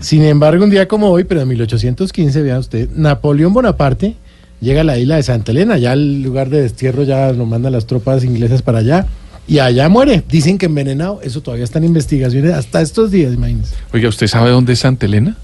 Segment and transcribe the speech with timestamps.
[0.00, 4.14] Sin embargo, un día como hoy, pero en 1815, vea usted, Napoleón Bonaparte
[4.60, 7.72] llega a la isla de Santa Elena, ya el lugar de destierro ya lo mandan
[7.72, 9.06] las tropas inglesas para allá.
[9.46, 13.74] Y allá muere, dicen que envenenado, eso todavía está en investigaciones hasta estos días, imagínense.
[13.94, 15.36] Oiga, ¿usted sabe dónde es Santa Elena?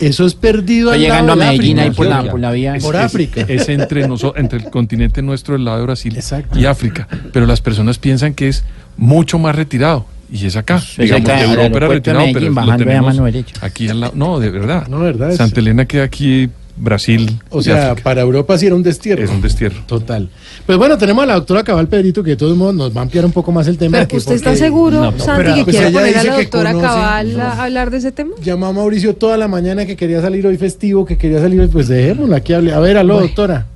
[0.00, 1.96] Eso es perdido Está al llegando a lado Medellín ahí África.
[1.96, 2.30] por la, Georgia.
[2.32, 2.74] por la vía.
[2.82, 3.40] Por es- África.
[3.42, 6.58] Es entre, noso- entre el continente nuestro, el lado de Brasil Exacto.
[6.58, 7.06] y África.
[7.32, 8.64] Pero las personas piensan que es
[8.96, 10.06] mucho más retirado.
[10.34, 10.76] Y es acá.
[10.76, 13.24] Es Digamos, acá, de Europa era de retirado, pero lo bajando ahí a tenemos mano
[13.26, 13.54] derecha.
[13.60, 14.12] aquí al lado.
[14.16, 14.86] No, de verdad.
[14.88, 17.38] No, de verdad, es- Santa Elena queda aquí, Brasil.
[17.50, 18.02] O sea, África.
[18.02, 19.22] para Europa sí era un destierro.
[19.22, 19.82] es un destierro.
[19.86, 20.30] Total.
[20.64, 23.02] Pues bueno, tenemos a la doctora Cabal Pedrito, que de todos modos nos va a
[23.02, 23.98] ampliar un poco más el tema.
[23.98, 26.42] Pero que ¿usted está seguro, No, Santi, pero, que pues, quiere poner a la que
[26.44, 27.42] doctora conoce, Cabal no.
[27.42, 28.30] a hablar de ese tema?
[28.42, 31.68] Llamó a Mauricio toda la mañana que quería salir hoy festivo, que quería salir hoy,
[31.68, 32.72] pues dejémosla aquí hable.
[32.72, 33.66] A ver, aló, doctora.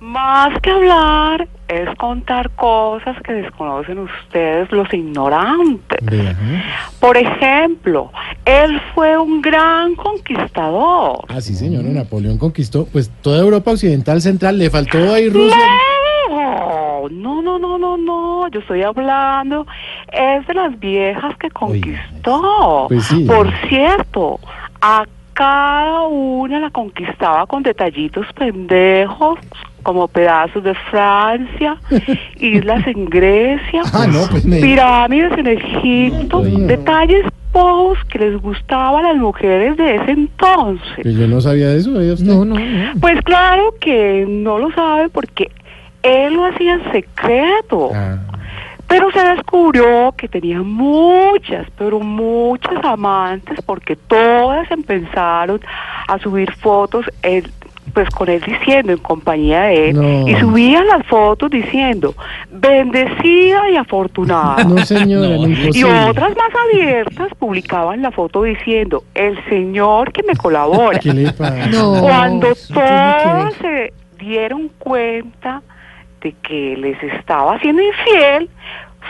[0.00, 5.98] Más que hablar es contar cosas que desconocen ustedes los ignorantes.
[7.00, 8.10] Por ejemplo,
[8.44, 11.24] él fue un gran conquistador.
[11.28, 15.56] Ah, sí, señora, Napoleón conquistó pues toda Europa occidental central, le faltó ahí Rusia.
[16.28, 19.66] No, no, no, no, no, no, yo estoy hablando,
[20.12, 22.86] es de las viejas que conquistó.
[22.88, 23.24] pues sí.
[23.24, 24.38] Por cierto,
[24.80, 29.38] a cada una la conquistaba con detallitos pendejos,
[29.82, 31.76] como pedazos de Francia,
[32.40, 34.60] islas en Grecia, Ah, no, pues me...
[34.60, 36.66] pirámides en Egipto, no.
[36.66, 40.98] detalles bobos que les gustaban a las mujeres de ese entonces.
[41.02, 41.90] Pues yo no sabía de eso.
[41.90, 42.60] No, no, no.
[43.00, 45.50] Pues claro que no lo sabe porque
[46.02, 47.90] él lo hacía en secreto.
[47.94, 48.18] Ah,
[48.92, 55.60] Pero se descubrió que tenía muchas, pero muchas amantes porque todas empezaron
[56.08, 57.50] a subir fotos él,
[57.94, 60.28] pues con él diciendo en compañía de él No.
[60.28, 62.14] y subían las fotos diciendo
[62.50, 64.64] bendecida y afortunada.
[64.64, 70.36] no, señora, no, Y otras más abiertas publicaban la foto diciendo el señor que me
[70.36, 70.98] colabora.
[70.98, 71.66] ¿Qué le pasa?
[71.68, 72.00] No.
[72.00, 75.62] Cuando todas se dieron cuenta
[76.22, 78.48] de que les estaba haciendo infiel,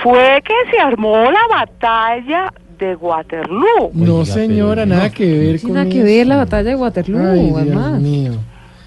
[0.02, 3.90] fue que se armó la batalla de Waterloo.
[3.94, 6.04] No, señora, nada que ver con nada que eso.
[6.04, 8.00] ver la batalla de Waterloo, Ay, Dios además.
[8.00, 8.32] mío.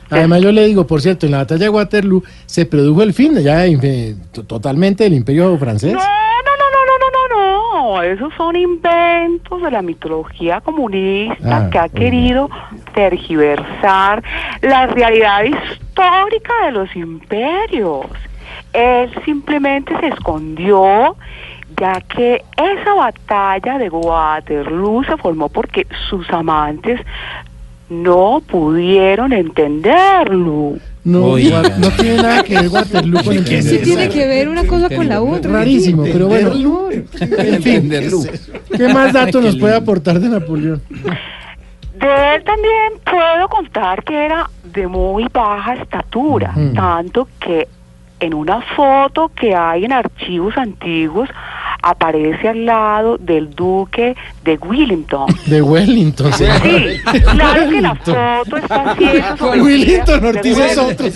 [0.10, 3.36] Además, yo le digo, por cierto, en la batalla de Waterloo se produjo el fin
[3.42, 5.94] ya eh, to- totalmente del imperio francés.
[5.94, 6.06] No, no,
[6.60, 8.04] no, no, no, no, no, no.
[8.04, 12.50] Esos son inventos de la mitología comunista Ah, que ha querido
[12.94, 14.24] tergiversar
[14.62, 18.06] la realidad histórica de los imperios.
[18.74, 21.16] Él simplemente se escondió
[21.78, 27.00] ya que esa batalla de Waterloo se formó porque sus amantes
[27.90, 30.78] no pudieron entenderlo.
[31.04, 31.62] No, Oiga.
[31.78, 35.08] No tiene nada que ver Waterloo con el Sí tiene que ver una cosa con
[35.08, 35.52] la otra.
[35.52, 36.52] Rarísimo, pero bueno.
[36.92, 37.92] En fin,
[38.76, 40.82] ¿qué más datos nos puede aportar de Napoleón?
[41.96, 47.68] De él también puedo contar que era de muy baja estatura, tanto que
[48.20, 51.30] en una foto que hay en archivos antiguos
[51.82, 55.28] aparece al lado del duque de Wellington.
[55.46, 57.24] De Wellington, Sí, señor.
[57.36, 61.08] claro que la foto está haciendo Wellington Ortiz es otro.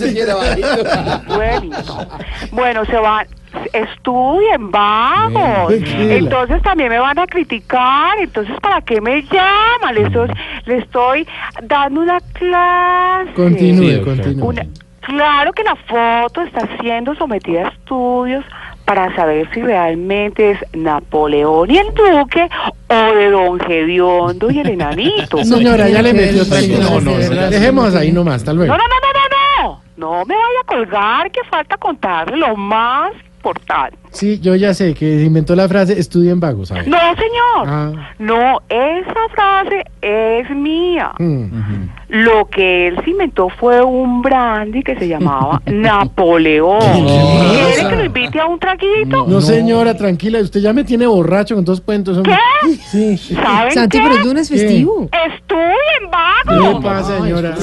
[1.36, 2.06] Wellington.
[2.52, 3.26] Bueno, se van,
[3.72, 5.72] estudien, vamos.
[5.72, 8.18] Entonces también me van a criticar.
[8.20, 9.94] Entonces, ¿para qué me llaman?
[9.94, 10.28] Le estoy,
[10.66, 11.26] le estoy
[11.62, 13.32] dando una clase.
[13.34, 14.44] Continúe, Sí, continúe.
[14.46, 14.66] Una-
[15.00, 18.44] claro que la foto está siendo sometida a estudios
[18.84, 22.48] para saber si realmente es Napoleón y el Duque
[22.88, 25.38] o de Don Gediondo y el enanito.
[25.44, 26.78] Señora, ya le metió tranquilo.
[26.82, 27.50] no, no, No, no, no.
[27.50, 28.74] Dejemos ahí nomás, hasta No, luego.
[28.76, 29.20] no, no, no, no,
[29.62, 29.80] no.
[29.96, 33.96] No me vaya a colgar que falta contarle lo más importante.
[34.12, 36.70] Sí, yo ya sé que inventó la frase estudien vagos.
[36.70, 36.86] ver.
[36.88, 37.66] No, señor.
[37.66, 37.92] Ah.
[38.18, 41.12] No, esa frase es mía.
[41.18, 41.88] Mm.
[42.08, 46.80] Lo que él se inventó fue un brandy que se llamaba Napoleón.
[46.80, 47.74] ¿Qué?
[47.76, 49.26] ¿Quiere que lo invite a un traguito?
[49.28, 52.16] No, señora, tranquila, usted ya me tiene borracho con todos cuentos.
[52.16, 52.36] hombre.
[52.62, 53.16] ¿Qué?
[53.16, 53.34] Sí.
[53.34, 54.04] ¿Saben Santi, qué?
[54.04, 54.56] pero el lunes ¿Qué?
[54.58, 55.08] festivo.
[55.12, 56.10] Estudien,
[56.48, 56.74] ¿Qué vagos.
[56.74, 57.54] le pasa, señora?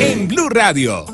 [0.00, 1.04] En Blue Radio.